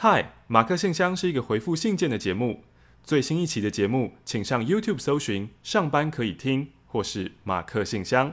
[0.00, 2.62] 嗨，马克信箱是一个回复信件的节目。
[3.02, 8.32] 最新一期的节目，请上 YouTube 搜寻“上班可以听”或是“马克信箱”。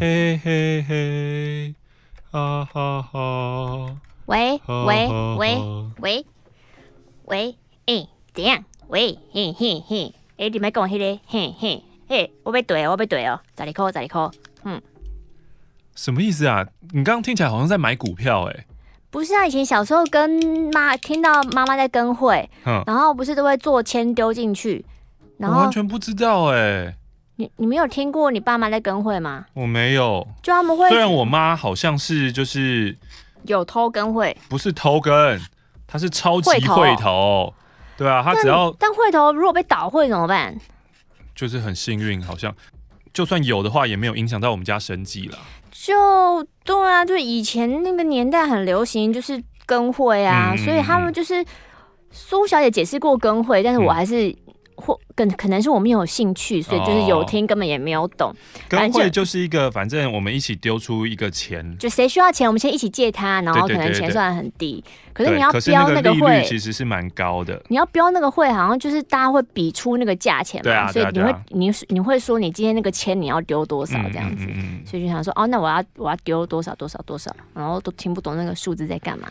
[0.00, 1.74] 嘿嘿嘿，
[2.30, 3.98] 哈哈哈！
[4.24, 5.08] 喂喂
[5.38, 5.60] 喂
[6.00, 6.24] 喂
[7.26, 7.54] 喂，
[7.84, 8.64] 哎，怎样？
[8.88, 14.30] 喂，嘿嘿嘿，哎，你们跟我嘿嘞，嘿嘿嘿，我被怼，我被怼哦，十二块，十二块，
[14.64, 14.80] 嗯。
[15.94, 16.66] 什么意思啊？
[16.92, 18.66] 你刚刚听起来好像在买股票哎、欸。
[19.10, 20.30] 不是啊，以前小时候跟
[20.72, 24.84] 妈听到妈妈在跟会，嗯，然后不是都会做签丢进去，
[25.36, 26.96] 然后我完全不知道哎、欸。
[27.36, 29.46] 你你没有听过你爸妈在跟会吗？
[29.54, 30.26] 我没有。
[30.42, 32.96] 就他们会，虽然我妈好像是就是
[33.44, 35.40] 有偷跟会，不是偷跟，
[35.86, 37.52] 她是超级会头。
[37.96, 40.58] 对啊，她只要但，但会头如果被倒会怎么办？
[41.34, 42.54] 就是很幸运，好像
[43.12, 45.38] 就算有的话，也没有影响到我们家生计了。
[45.72, 51.44] 就对啊，就以前那个年代很流行，就是跟会啊，嗯、所以他们就是
[52.12, 54.32] 苏小姐解释过跟会，但是我还是。
[54.82, 58.34] 嗯或更可能是我没有兴趣，所以就是有听，根本也没有懂。
[58.68, 64.82] 跟会就是一个，反正我们一起丢出一个钱，就谁需要钱，我们先一起借他，然后可能钱算很低。
[65.12, 67.62] 可是你要标那个会，其实是蛮高的。
[67.68, 70.90] 你要标那个会，好像就是大家会比出那个价钱嘛。
[70.90, 74.46] 所以你会你你会说你今天那个钱你要丢多少这样子，
[74.84, 79.28] 所以就想说哦，那我要我要丢多少多少多少，然后都听不懂那个数字在干嘛。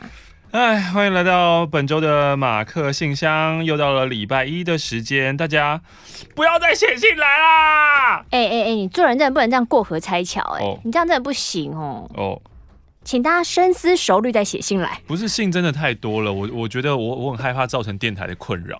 [0.51, 5.79] 哎，欢迎来到本周的马克信箱，又到了礼拜一的时间，大家
[6.35, 8.17] 不要再写信来啦！
[8.31, 10.77] 哎哎哎，你做人真的不能这样过河拆桥，哎，oh.
[10.83, 12.05] 你这样真的不行哦。
[12.15, 12.37] 哦，oh.
[13.05, 14.99] 请大家深思熟虑再写信来。
[15.07, 18.77] 不是信真的太多了，我我觉得我我很害怕造成电台的困扰。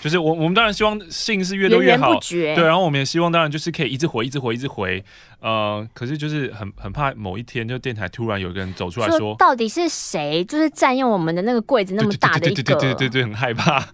[0.00, 2.18] 就是我，我们当然希望信是越多越好。
[2.20, 5.04] 对，然后我们也希望，当然就是可以一直回，一直回，一直回。
[5.40, 13.86] 呃，可是就是很很怕某一天，就电台突然有一个人走出来说，到底是谁，就是占用我们的那个柜子那么大的一个，对对对对对对对，很害怕。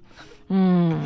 [0.49, 0.99] 嗯。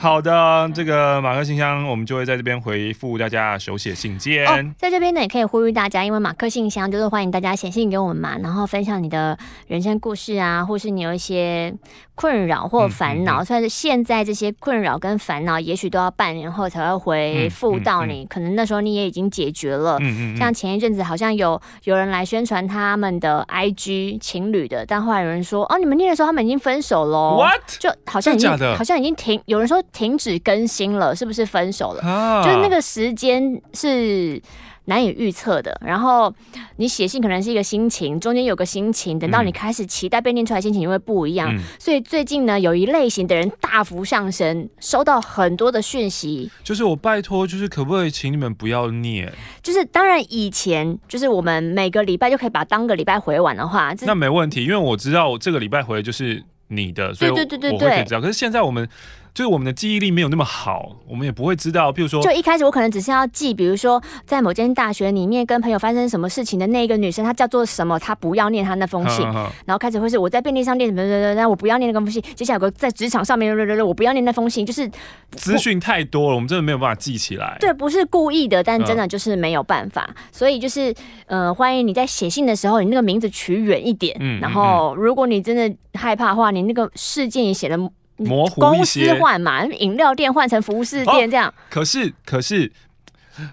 [0.00, 4.46] 好的，这个马克信箱，我们就会在这边回复大家手写信件。
[4.46, 11.74] 哦，在这边呢，也可以呼吁大家，因为马克信箱就是欢迎大家写信给我们嘛，然后分享你的人生故事啊，或是你有一些
[12.14, 13.44] 困扰或烦恼。
[13.44, 19.98] 虽然是现在这些困扰跟烦恼，也许都要半年后才会回复到你，可能那时候你也已经解决了。
[20.00, 27.36] 嗯嗯嗯、像前一阵子好像有有人来宣传他们的 IG 情侣的，但后来有人说，哦，你们念的时候他们已经分手了。
[27.36, 27.60] What？
[27.78, 29.84] 就好像已经好像已经停，有人说。
[29.92, 32.02] 停止更新了，是不是分手了？
[32.02, 34.40] 啊、就是那个时间是
[34.86, 35.78] 难以预测的。
[35.84, 36.32] 然后
[36.76, 41.54] 你写信可能是一个心情，中间有个心情，等到你开始期待被念出来，心情就会不一样。
[41.54, 46.50] 嗯、所以最近呢，有一类型的人大幅上升，收到很多的讯息。
[46.64, 49.32] 就是我拜托，就是可不可以请你们不要念？
[49.62, 58.20] 就是当然以前就是我们每个礼拜就可以把当个礼拜回完的话，那没问题，因为我知道我这个礼拜回的就是你的，所以对对对对对，我会可以知道。
[58.20, 58.88] 可是现在我们。
[59.34, 61.92] 就是我们的记忆力没有那么好，我们也不会知道。
[61.92, 69.24] 譬如说，就一开始我可能只是要记，比如说在某间大学里面跟朋友发生什么事情的那个女生，她叫做什么，她不要念她那封信。
[69.30, 72.22] 呵呵然后开始会是我在便利商店什么什么，然后我不要念那封信。
[72.34, 74.90] 接下来有个在职场上面，我不要念那封信，就是
[75.32, 77.56] 资讯太多了，我们真的没有办法记起来。
[77.60, 80.04] 对，不是故意的，但真的就是没有办法。
[80.08, 80.94] 嗯、所以就是
[81.26, 84.16] 呃，欢迎你在写信的时候，你那个名字取远一点。
[84.20, 84.40] 嗯。
[84.40, 87.78] 然后，如果你真的害怕的话，你那个事件也写的。
[88.24, 91.48] 模糊公司换嘛，饮料店换成服饰店这样。
[91.48, 92.70] 哦、可是，可是，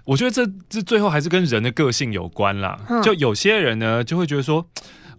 [0.06, 2.78] 我觉得这这最后还是跟人的个性有关啦。
[2.90, 4.66] 嗯、就有些人呢，就会觉得说，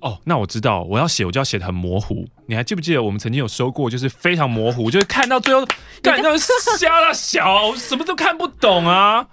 [0.01, 2.27] 哦，那我知道，我要写，我就要写的很模糊。
[2.47, 5.67] 你还记不记得我们曾经有收过，就是非常模糊，就是看到最后，
[6.03, 9.27] 看到瞎了小，什么都看不懂啊。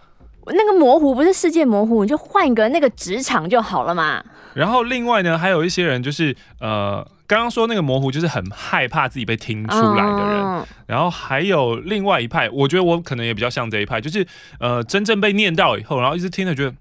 [0.47, 4.23] 那个模糊不是世界模糊，你就换一个那个职场就好了嘛。
[4.55, 7.07] 然后另外呢，还有一些人就是呃。
[7.27, 10.43] 刚刚说那个模糊，就是很害怕自己被听出来的人。
[10.43, 14.23] 嗯、然后还有另外一派，我觉得我可能也比较像这一派，就是
[14.59, 16.75] 呃，真正被念到以后，然后一直听着觉得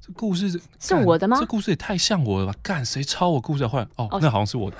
[0.00, 1.36] 这故事是是我的吗？
[1.40, 2.54] 这故事也太像我了吧？
[2.62, 3.66] 干，谁抄我故事？
[3.66, 4.76] 换哦，哦那好像是我的。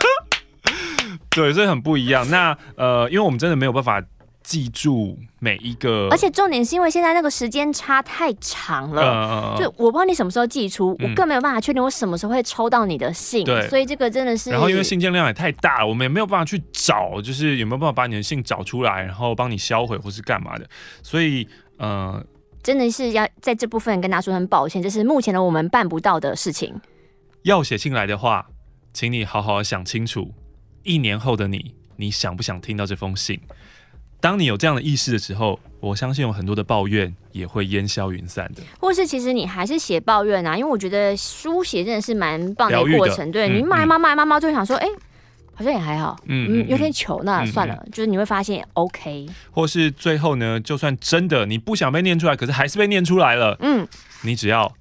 [1.30, 2.28] 对，所以很不一样。
[2.28, 4.02] 那呃，因为我们真的没有办法。
[4.42, 14.50] 记住每一个，而且重点是因为现在那个时间差太长了，就我不知道你什么时候寄出，我更没有办法确定我什么时候会抽到你的信，对，所以这个真的是。
[14.50, 20.68] 然后因为信件量也太大了，我们也没有办法去找，就是有没有办法把你的信找出来，然后帮你销毁或是干嘛的，
[21.02, 21.46] 所以
[21.78, 22.24] 呃，
[22.62, 26.74] 真的是要在这部分跟大家说很抱歉，这是目前的我们办不到的事情。
[27.42, 28.46] 要写信来的话，
[28.92, 30.32] 请你好好想清楚，
[30.82, 33.40] 一年后的你，你想不想听到这封信？
[34.22, 38.62] 当你有这样的意识的时候，我相信有很多的抱怨也会烟消云散的。
[38.78, 43.32] 或是其实你还是写抱怨啊，因为我觉得书写真的是蛮棒的过程。
[43.32, 44.92] 对、嗯、你骂骂骂骂骂，就会想说，哎、欸，
[45.52, 49.26] 好像也还好，嗯嗯，有点糗，那算了，就是你会发现 OK。
[49.50, 53.84] 或是最后呢，就算真的你不想被念出来，可是还是被念出来了，嗯，
[54.22, 54.72] 你只要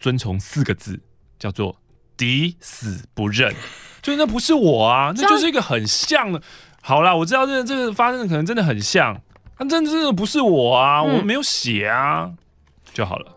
[0.00, 0.98] 遵从四个字，
[1.38, 1.76] 叫做
[2.16, 3.54] 抵死不认，
[4.02, 6.42] 就那不是我啊，那就是一个很像的。
[6.80, 9.20] 好啦，我知道这个、这个发生的可能真的很像，
[9.58, 12.30] 但真的真的不是我啊，嗯、我没有写啊，
[12.94, 13.32] 就好了。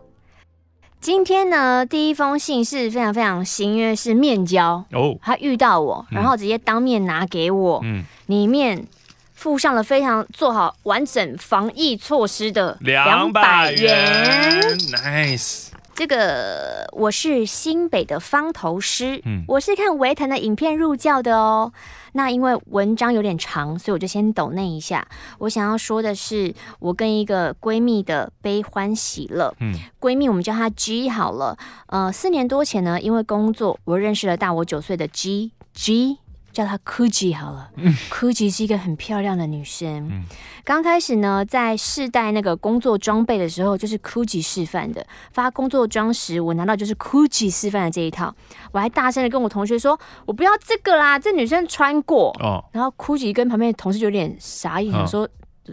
[1.00, 8.86] 今天呢，第一封信是非常非常新，因为，是面交哦，他遇到我，然后直接当面拿给我，嗯，里面
[9.34, 14.62] 附上了非常做好完整防疫措施的两百元
[14.92, 15.71] ，nice。
[15.94, 21.72] 这个我是新北的方头师，嗯，我是看维腾的影片入教的哦。
[22.14, 25.06] 那因为文章有点长，所以我就先抖那一下。
[25.38, 29.54] 我想要说的是，我跟一个闺蜜的悲欢喜乐。
[29.60, 31.56] 嗯，闺蜜我们叫她 G 好了。
[31.86, 36.18] 呃，四年多前呢，因为工作，我认识了大我九岁的 G G。
[36.52, 37.70] 叫她 Kuji 好了
[38.10, 40.08] ，Kuji 是一个很漂亮的女生。
[40.10, 40.24] 嗯，
[40.64, 45.04] 刚开始呢，在试戴那个工作装备的时候，就是 Kuji 示范的。
[45.32, 48.34] 发工作装时，我拿到就是 Kuji 示范的这一套，
[48.70, 55.28] 我还大声的跟我同学说：“我不要这个啦，这女生穿过。”哦，然后 Kuji 跟旁边的同事就有点傻眼，想说：“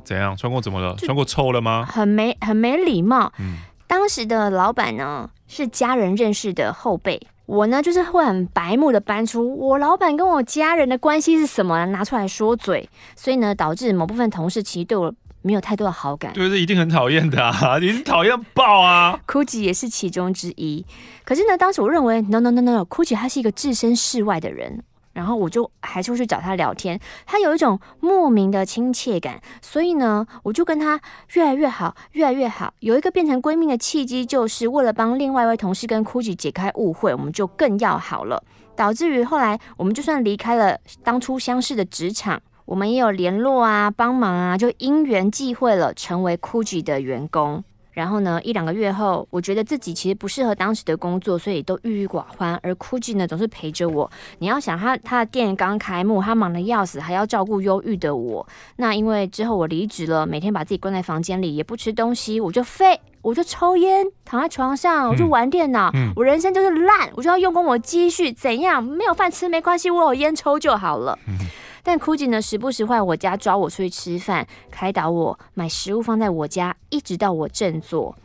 [0.05, 0.35] 怎样？
[0.37, 0.95] 穿过怎么了？
[0.95, 3.31] 穿过臭了吗？”很没很没礼貌。
[3.39, 7.27] 嗯，当时的老板呢，是家人认识的后辈。
[7.49, 15.11] 我呢，就是会很白目的搬出我老板跟我家人的关系是什么，拿出来说嘴，所以呢，导致某部分同事其实对我
[15.41, 16.31] 没有太多的好感。
[16.33, 20.85] 对，这一定很讨厌的啊， 你是讨厌爆啊！Kuji 也是其中之一。
[21.25, 24.83] 可是呢，当时我认为，no no no no no，Kuji 他是一个置身事外的人。
[25.13, 30.99] 然后我就还是会去找他聊天，他有一种莫名的亲切感，所以呢，我就跟他
[31.33, 32.73] 越来越好，越来越好。
[32.79, 38.41] 有一个变成闺蜜的契机，就是为了帮另外一位同事跟 Kuji 解开误会，我们就更要好了，
[38.75, 47.63] 导致于后来我们就算离开了当初相识的职场，我们也有联络啊，帮忙啊，就因缘际会了，成为 Kuji 的员工。
[47.99, 52.57] 然后呢，一两个月后，我觉得自己其实不适合当时的工作，所以都郁郁寡欢。
[52.63, 54.09] 而 Kuji 呢，总是陪着我。
[54.37, 58.47] 你要想他，他的店刚开幕，他忙得要死，还要照顾忧郁的我。
[58.77, 65.91] 那因为之后我离职了，每天把自己关在房间里，也不吃东西，我就废，我就抽烟，躺在床上，我就玩电脑。
[65.93, 68.81] 嗯，我人生就是烂，我就要用光我积蓄，怎样？
[68.81, 71.19] 没有饭吃没关系，我有烟抽就好了。
[71.27, 71.37] 嗯
[71.89, 78.15] 但 Kuji 呢，时不时坏我家抓我出去吃饭，开导我，买食物放在我家，一直到我振作。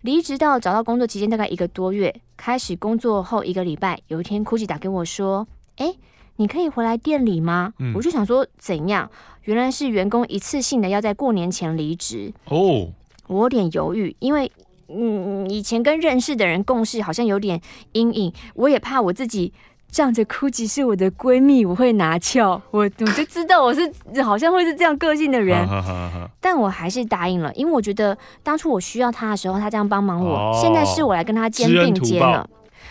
[0.00, 5.46] 离职到找到工作期间大概一个多月，开始工作后一个礼拜，有一天 Kuji 打给我说
[5.78, 5.94] ：“哎，
[6.34, 9.08] 你可以回来店里吗？”嗯、我就想说怎样，
[9.44, 12.88] 原来是员工一次性的要在过年前离职哦。
[13.28, 14.50] 我有点犹豫，因为
[14.88, 17.60] 嗯，以前跟认识的人共事好像有点
[17.92, 19.52] 阴影，我也怕我自己。
[19.92, 23.92] 仗着 Kuji 是我的闺蜜，我会拿翘，我我就知道我是
[24.24, 25.68] 好像会是这样个性的人，
[26.40, 32.48] 但我还是答应了，因为我觉得当初我需要他的时候，他这样帮忙我，哦、现在是我来跟他肩并肩了。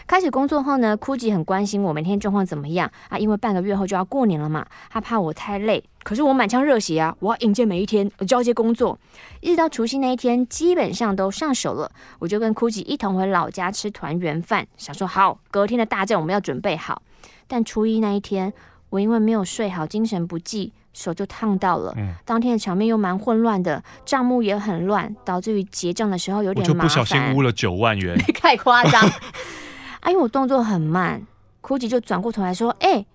[0.08, 8.98] 开始工作后呢，Kuji 很关心我每天状况怎么样啊，因为半个月后就要过年了嘛，他怕我太累，可是我满腔热血啊，我要迎接每一天，我交接工作，
[9.40, 11.90] 一直到除夕那一天，基本上都上手了，
[12.20, 17.02] 我就跟 Kuji 一同回老家吃团圆饭，想说好，隔天的大战我们要准备好。
[17.48, 18.52] 但初一那一天，
[18.90, 21.94] 我因为没有睡好，精神不济，手就烫到了。
[21.98, 26.76] 嗯，当天的场面又蛮混乱的，账目也很乱，导致于结账的时候有点麻烦。
[26.76, 29.10] 我就不小心污了九万元， 太夸张。
[30.02, 31.26] 啊，因为我动作很慢
[31.62, 33.08] ，Kuji 就转过头来说：“哎、欸，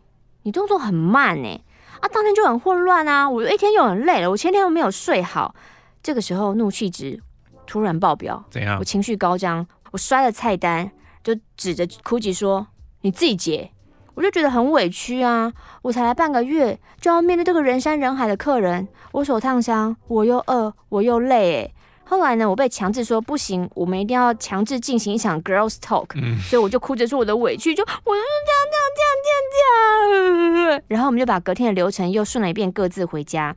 [0.42, 1.60] 你动作很慢呢。”
[2.00, 5.54] 啊，当天就很混乱啊，我一天又很累了，我前天又没有睡好。
[6.02, 7.20] 这个时候怒气值
[7.66, 8.78] 突然爆表，怎样？
[8.78, 10.90] 我情绪高涨，我摔了菜单，
[11.24, 12.66] 就指着 Kuji 说
[13.02, 13.70] ：“你自己结。”
[14.14, 15.52] 我就觉得很委屈啊，
[15.82, 21.74] 我才来半个月，就要面对这个人山人海的客人，我手烫伤，我又饿，我又累，诶。
[22.08, 30.82] 后来呢，我被强制说不行，我们一定要强制进行一场 girls talk，、嗯、所以我就哭着说我的委屈，就我就是这样这样这样这样这样。
[30.86, 33.56] 然后我们就把隔天的流程又顺了一遍，各自回家。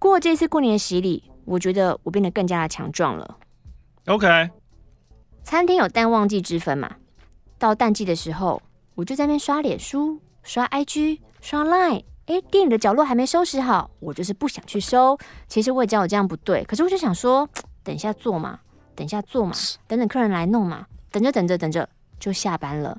[0.00, 3.36] 过这次过年的洗礼，我觉得我变得更加的强壮了。
[4.06, 4.50] OK，
[5.44, 6.96] 餐厅有淡旺季之分嘛？
[7.56, 8.60] 到淡季的时候，
[8.96, 12.02] 我就在那边刷脸书、刷 IG、刷 Line。
[12.26, 15.16] 哎，店里的角落还没收拾好，我就是不想去收。
[15.46, 17.48] 其实我也知道我这样不对，可是我就想说。
[17.86, 18.58] 等一下做嘛，
[18.96, 19.54] 等一下做嘛，
[19.86, 21.88] 等等客人来弄嘛，等着等着等着
[22.18, 22.98] 就下班了。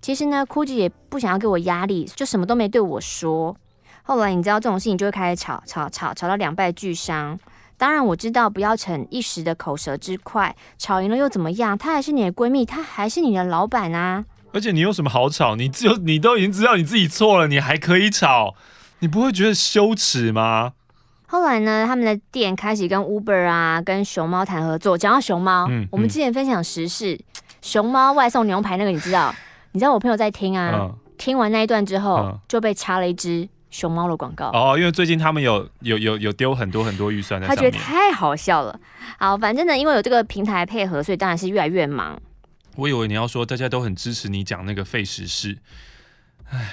[0.00, 3.56] 其实呢，Kuji 也不想要给我压力，就什么都没对我说。
[4.04, 7.36] 后来你知道这种事情就会开始吵吵吵吵到两败俱伤。
[7.76, 11.76] 当然我知道不要逞一时的口舌之快，吵赢了又怎么样？
[11.76, 14.24] 她还是你的闺蜜，她还是你的老板啊！
[14.52, 15.56] 而且你有什么好吵？
[15.56, 18.54] 你只有你都已经知道你自己错了，你还可以吵？
[19.00, 20.74] 你不会觉得羞耻吗？
[21.30, 24.96] 后来呢，他们的店开始跟 Uber 啊，跟熊猫谈合作。
[24.96, 27.20] 讲到熊猫，嗯嗯、我们之前分享时事，
[27.60, 29.34] 熊猫外送牛排那个，你知道？
[29.72, 34.48] 你知道我朋友在听啊，嗯、听完那一段之后，嗯、就被插了一支熊猫的广告。
[34.54, 38.80] 哦，因为最近他们有有有有丢很多很多预算在上面，他觉得太好笑了。
[39.18, 42.18] 好，反正呢，因为有这个平台配合，所以当然是越来越忙。
[42.76, 45.58] 我以为你要说大家都很支持你讲那个费时事，
[46.50, 46.70] 哎，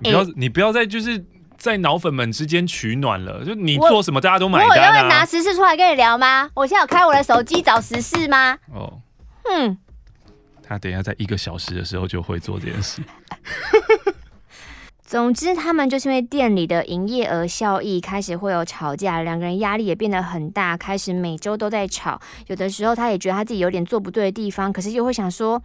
[0.00, 1.24] 你不要、欸、你不要再就是。
[1.56, 4.70] 在脑粉们之间取暖了，就你做什么大家都买单啊。
[4.70, 6.50] 我有会拿时事出来跟你聊吗？
[6.54, 8.58] 我现在有开我的手机找时事吗？
[8.72, 9.00] 哦，
[9.50, 9.76] 嗯，
[10.62, 13.02] 他等一下在一个小时的时候就会做这件事。
[15.06, 22.20] 总之，他们就是因为店里的营业额效益开始会有吵架，两个人压力也变得很大，开始每周都在吵。
[22.48, 25.62] 有的时候他也觉得他自己有点做不对的地方，可是又会想说。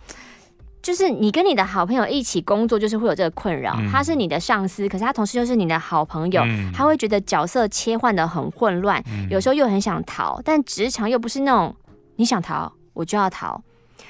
[0.82, 3.76] 就是你跟你的好朋友一起工作，就是会有这个困扰。
[3.80, 11.76] 嗯、他是你的上司，可是他同时又是你的好朋友，嗯、他会觉得角色切换的很混乱，嗯、有时候又很想逃，但职场又不是那种
[12.16, 13.62] 你想逃我就要逃。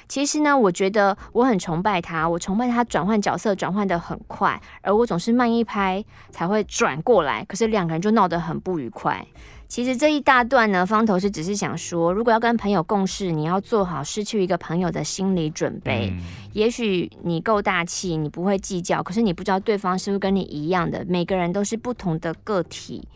[0.08, 9.26] 其实呢，我觉得我很崇拜他，我崇拜他转换角色转换的很快，而我总是慢一拍才会转过来，可是两个人就闹得很不愉快。
[9.68, 16.10] 其实这一大段呢，方头是只是想说，如果要跟朋友共事，你要做好失去一个朋友的心理准备。
[16.12, 16.20] 嗯、
[16.52, 21.02] 也许你够大气，你不会计较，可是你不知道对方是不是跟你一样的。
[21.08, 23.08] 每个人都是不同的个体。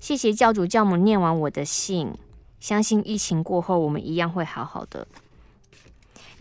[0.00, 2.12] 谢谢教主教母念完我的信，
[2.60, 5.06] 相信疫情过后，我们一样会好好的。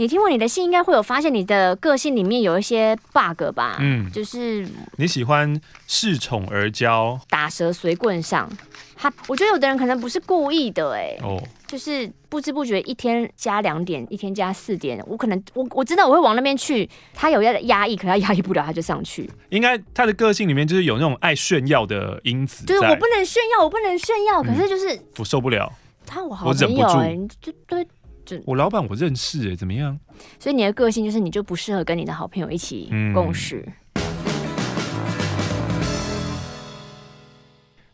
[0.01, 3.77] 你听过你的信，应该会有发现你的个性里面有一些 bug 吧？
[3.79, 4.67] 嗯，就是
[4.98, 8.50] 你喜欢恃宠而骄，打蛇随棍上。
[8.96, 16.89] 他，我觉得有的人可能不是故意的，哎，哦，就是不知不觉一天加两点，一天加四点，我可能我我知道我会往那边去。
[17.13, 19.29] 他有要压抑，可他压抑不了，他就上去。
[19.50, 25.72] 应该他的个性里面就是有那种爱炫耀的因子，就是我不能炫耀，我不能炫耀，可是就是、嗯、我受不了。
[26.08, 27.86] 他我好朋友哎，就对。
[28.45, 30.00] 我老板我认识哎、欸，怎么样？
[30.39, 33.63] 所以你的个性就是你就不适合跟你的好朋友一起共事。
[33.65, 33.73] 嗯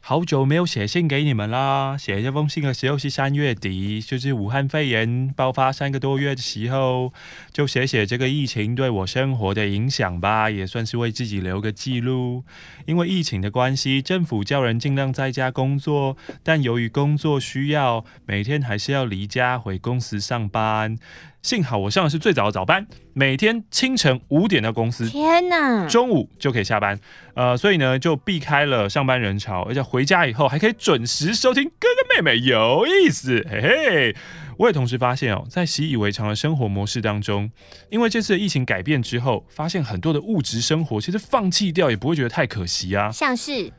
[0.10, 1.98] 好久没有写信给你们啦！
[1.98, 7.12] 写这封信的时候是三月底，就是武汉肺炎爆发三个多月的时候，
[7.52, 12.46] 就写写这个疫情对我生活的影响吧，也算是为自己留个记录。
[12.86, 20.98] 因为疫情的关系，政府叫人尽量在家工作，但由于工作需要，每天还是要离家回公司上班。
[21.42, 27.00] 幸好我上的是最早的早班，每天清晨五点到公司，天哪，中午就可以下班，
[27.36, 34.16] 呃，所以呢就避开了上班人潮，而且回家以后还可以准时收听哥哥妹妹，有意思，嘿嘿。
[34.58, 37.50] 我也同时发现哦，在习以为常的生活模式当中，
[37.92, 43.72] 因为这次的疫情改变之后，发现很多的物质生活其实放弃掉也不会觉得太可惜啊，像是。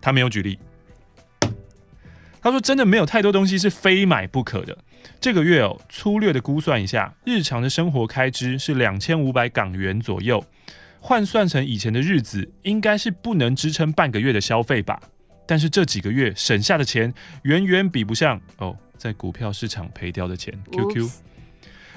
[0.00, 0.58] 他没有举例。
[2.42, 4.76] 他说：“真的没有太多东西是非买不可的。
[5.20, 10.42] 这个月哦，粗略的估算一下，日常的生活开支是两千五百港元左右，
[11.00, 15.00] 换算成以前的日子，应该是不能支撑半个月的消费吧。
[15.46, 20.54] 但是这几个月省下的钱，远远比不上哦，在股票市场赔掉的钱。
[20.72, 21.10] QQ。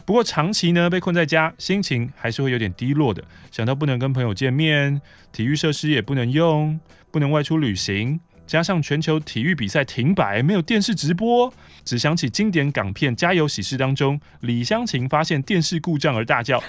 [0.05, 3.23] 不过长期呢被困在家，心情还是会有点低落的。
[3.51, 6.77] 想到不能跟朋友见面，体育设施也不能用，
[7.11, 16.61] 不能外出旅行。”加上全球体育比赛停摆，没有电视直播，只想起经典港片《家有喜事》当中，李湘琴发现电视故障而大叫：“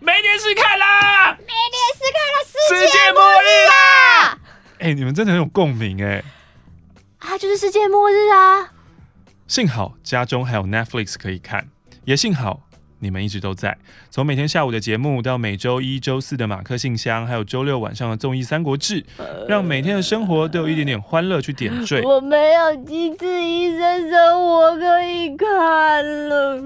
[0.00, 1.32] 没电视看啦！
[1.32, 4.38] 没电视看啦，世界末日啦！”
[4.78, 6.22] 哎、欸，你们真的很有共鸣哎！
[7.18, 8.72] 啊，就是世界末日啊！
[9.48, 11.68] 幸好家中还有 Netflix 可以看，
[12.04, 12.67] 也幸好。
[13.00, 13.76] 你们一直都在，
[14.10, 19.02] 从每天下午的节目到每周一、周四的马克信箱，还有周六晚上的综艺《三国志》，
[19.48, 22.02] 让每天的生活都有一点点欢乐去点缀。
[22.02, 26.62] 我没有机智医生生活可以看了，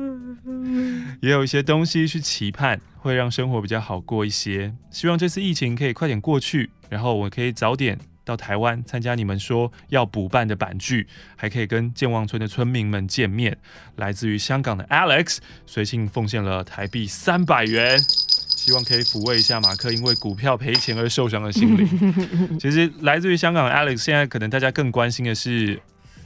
[1.21, 4.75] 也有一些东西去期盼，会让生活比较好过一些。
[4.91, 7.99] 希望这次疫情可以快点过去，然后我可以早点。
[8.25, 13.57] 到台湾参加你们说要补办的版剧，还可以跟健忘村的村民们见面。
[13.97, 22.59] 来自于香港的 Alex 随性奉献了台币三百元，希望可以抚慰一下马克因为股票赔钱而受伤的心灵。
[22.61, 25.81] 其实来自于香港的 Alex，现在可能大家更关心的是，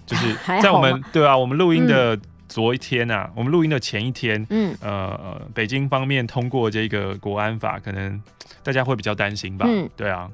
[0.04, 8.22] 就是 在我们对啊，我们录音的昨一天啊，我们录音的前一天，嗯，呃，北京方面通过这个国安法，可能
[8.62, 9.66] 大家会比较担心吧？
[9.96, 10.30] 对啊。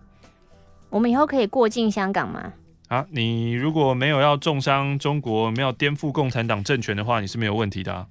[0.93, 2.53] 我们以后可以过境香港吗？
[2.89, 8.07] 啊，你如果没有要重伤中国，没有颠覆共产党政权的话，你是没有问题的啊。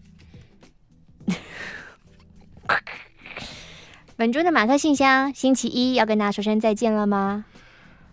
[4.18, 7.46] 本周的马克信箱，星期一要跟大家说声再见了吗？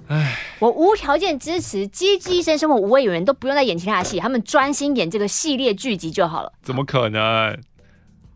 [0.09, 6.53] 唉，我无条件支持《机智医生生活》五位演员都不用再演其他的戏，他们专心演这个系列剧集就好了。
[6.63, 7.59] 怎么可能？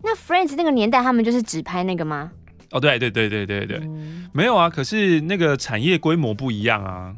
[0.02, 2.32] 那 Friends 那个年代，他们就是只拍那个吗？
[2.72, 4.68] 哦，对对对对对对，嗯、没有啊。
[4.68, 7.14] 可是那个产业规模不一样啊。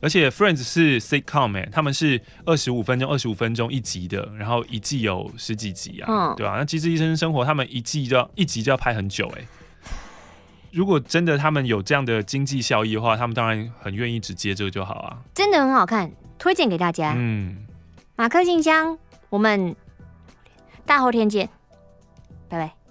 [0.00, 6.56] 而且 Friends 是 sitcom 哎，他们是二十五分钟、二十五分钟一集的，然后一季有十几集啊，嗯、对吧、啊？
[6.58, 9.42] 那《机智医生生活》他们一季就要一集就要拍很久哎。
[10.72, 15.18] 如果真的他们有这样的经济效益的话，他们当然很愿意只接这个就好啊。
[15.34, 17.14] 真的很好看，推荐给大家。
[17.16, 17.64] 嗯，
[18.16, 18.98] 马克信箱，
[19.30, 19.76] 我们
[20.84, 21.48] 大后天见，
[22.48, 22.81] 拜拜。